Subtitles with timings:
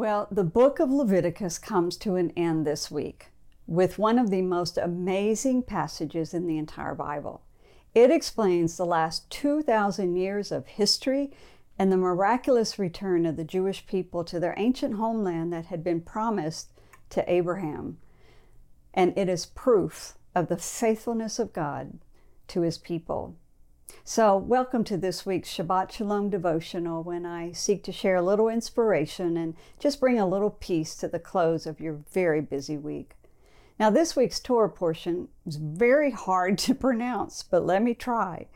[0.00, 3.26] Well, the book of Leviticus comes to an end this week
[3.66, 7.42] with one of the most amazing passages in the entire Bible.
[7.94, 11.32] It explains the last 2,000 years of history
[11.78, 16.00] and the miraculous return of the Jewish people to their ancient homeland that had been
[16.00, 16.72] promised
[17.10, 17.98] to Abraham.
[18.94, 21.98] And it is proof of the faithfulness of God
[22.48, 23.36] to his people.
[24.04, 28.48] So, welcome to this week's Shabbat Shalom devotional when I seek to share a little
[28.48, 33.12] inspiration and just bring a little peace to the close of your very busy week.
[33.78, 38.46] Now, this week's Torah portion is very hard to pronounce, but let me try.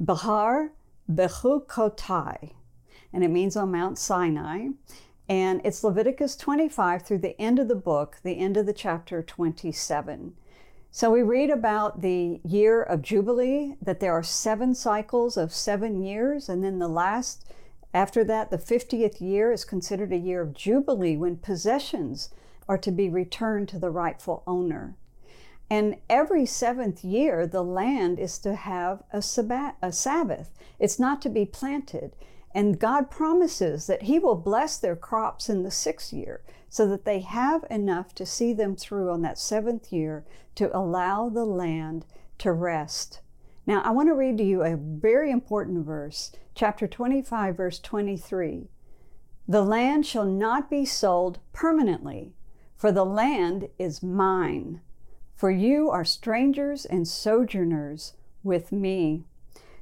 [0.00, 0.72] Bahar
[1.10, 2.52] Bechukotai,
[3.12, 4.68] and it means on Mount Sinai.
[5.28, 9.22] And it's Leviticus 25 through the end of the book, the end of the chapter
[9.22, 10.34] 27.
[10.94, 16.02] So we read about the year of Jubilee, that there are seven cycles of seven
[16.02, 17.46] years, and then the last,
[17.94, 22.28] after that, the 50th year is considered a year of Jubilee when possessions
[22.68, 24.94] are to be returned to the rightful owner.
[25.70, 30.50] And every seventh year, the land is to have a, sabbath, a Sabbath.
[30.78, 32.14] It's not to be planted.
[32.54, 37.04] And God promises that He will bless their crops in the sixth year so that
[37.04, 42.06] they have enough to see them through on that seventh year to allow the land
[42.38, 43.20] to rest.
[43.66, 48.68] Now, I want to read to you a very important verse, chapter 25, verse 23.
[49.46, 52.34] The land shall not be sold permanently,
[52.76, 54.80] for the land is mine.
[55.34, 59.24] For you are strangers and sojourners with me.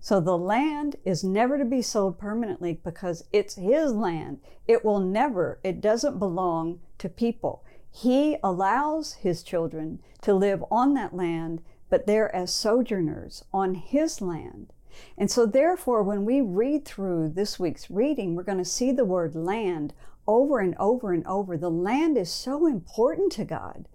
[0.00, 4.40] So the land is never to be sold permanently because it's his land.
[4.66, 7.64] It will never, it doesn't belong to people.
[7.90, 14.20] He allows his children to live on that land, but they're as sojourners on his
[14.20, 14.72] land.
[15.16, 19.04] And so, therefore, when we read through this week's reading, we're going to see the
[19.04, 19.94] word land
[20.26, 21.56] over and over and over.
[21.56, 23.88] The land is so important to God.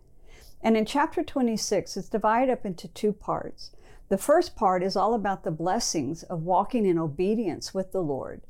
[0.62, 3.72] And in chapter 26, it's divided up into two parts.
[4.14, 8.42] The first part is all about the blessings of walking in obedience with the Lord.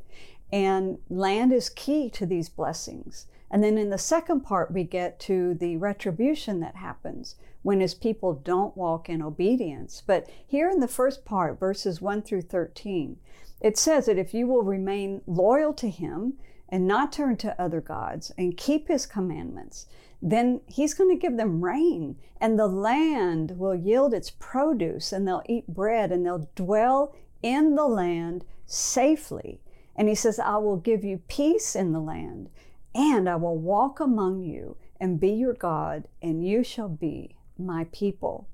[0.51, 3.27] And land is key to these blessings.
[3.49, 7.93] And then in the second part, we get to the retribution that happens when his
[7.93, 10.03] people don't walk in obedience.
[10.05, 13.15] But here in the first part, verses 1 through 13,
[13.61, 16.33] it says that if you will remain loyal to him
[16.67, 19.85] and not turn to other gods and keep his commandments,
[20.25, 25.27] then he's going to give them rain and the land will yield its produce and
[25.27, 29.59] they'll eat bread and they'll dwell in the land safely.
[29.97, 32.49] And he says, I will give you peace in the land
[32.95, 37.87] and I will walk among you and be your God and you shall be my
[37.91, 38.47] people.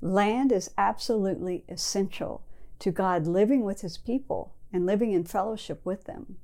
[0.00, 2.42] Land is absolutely essential
[2.80, 6.38] to God living with his people and living in fellowship with them.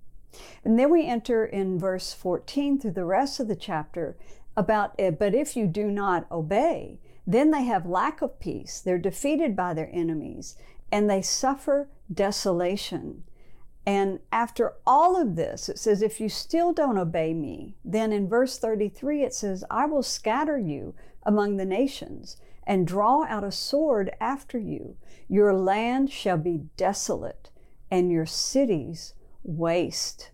[0.65, 4.16] And then we enter in verse 14 through the rest of the chapter
[4.59, 8.81] about it, but if you do not obey, then they have lack of peace.
[8.81, 10.57] They're defeated by their enemies
[10.91, 13.23] and they suffer desolation.
[13.87, 18.29] And after all of this, it says, if you still don't obey me, then in
[18.29, 22.37] verse 33 it says, I will scatter you among the nations
[22.67, 24.97] and draw out a sword after you.
[25.29, 27.51] Your land shall be desolate
[27.91, 30.33] and your cities waste.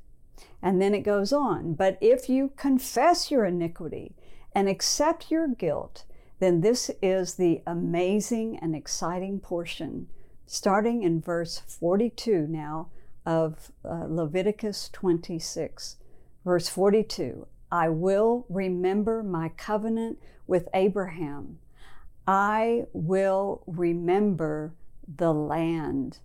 [0.65, 4.15] And then it goes on, but if you confess your iniquity
[4.55, 6.05] and accept your guilt,
[6.41, 10.09] then this is the amazing and exciting portion,
[10.47, 12.89] starting in verse 42 now
[13.27, 15.97] of uh, Leviticus 26,
[16.47, 17.47] verse 42.
[17.71, 21.59] I will remember my covenant with Abraham.
[22.27, 24.73] I will remember
[25.15, 26.21] the land.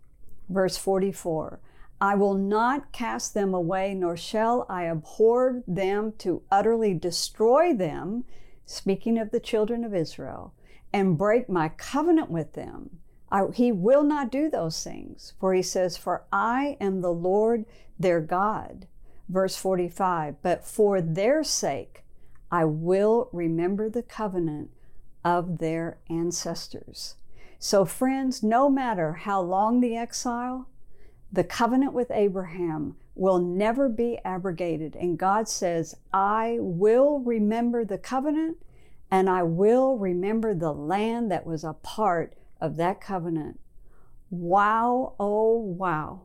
[0.48, 1.60] Verse 44
[2.02, 8.24] I will not cast them away, nor shall I abhor them to utterly destroy them,
[8.66, 10.54] speaking of the children of Israel,
[10.94, 13.00] and break my covenant with them.
[13.32, 17.66] I, he will not do those things, for he says, For I am the Lord
[18.00, 18.88] their God.
[19.28, 22.04] Verse 45, but for their sake
[22.52, 24.72] I will remember the covenant
[25.24, 27.16] of their ancestors.
[27.60, 30.68] So, friends, no matter how long the exile,
[31.32, 34.96] the covenant with Abraham will never be abrogated.
[34.96, 38.58] And God says, I will remember the covenant
[39.12, 43.60] and I will remember the land that was a part of that covenant.
[44.30, 46.22] Wow, oh wow.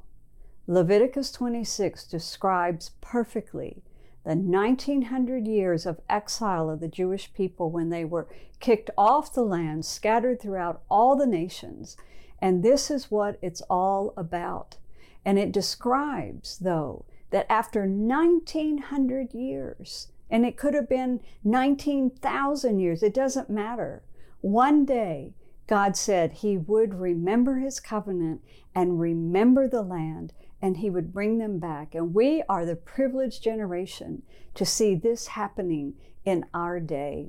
[0.66, 3.82] Leviticus 26 describes perfectly
[4.24, 8.28] the 1900 years of exile of the Jewish people when they were
[8.60, 11.96] kicked off the land, scattered throughout all the nations.
[12.40, 14.76] And this is what it's all about.
[15.24, 23.02] And it describes, though, that after 1900 years, And it could have been 19,000 years.
[23.02, 24.02] It doesn't matter.
[24.40, 25.34] One day,
[25.66, 28.42] God said He would remember His covenant
[28.74, 31.94] and remember the land, and He would bring them back.
[31.94, 34.22] And we are the privileged generation
[34.54, 35.94] to see this happening
[36.24, 37.28] in our day.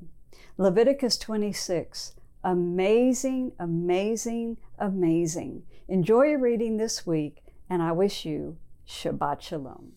[0.58, 2.14] Leviticus 26.
[2.44, 5.64] Amazing, amazing, amazing.
[5.88, 8.58] Enjoy your reading this week, and I wish you
[8.88, 9.94] Shabbat Shalom.